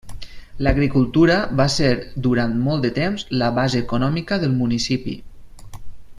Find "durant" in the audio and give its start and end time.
2.29-2.57